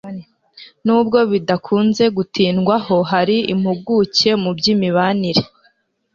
Nubwo 0.85 1.17
bidakunze 1.31 2.03
gutindwaho 2.17 2.95
hari 3.11 3.37
impuguke 3.53 4.29
mu 4.43 4.51
by'imibanire 4.57 5.43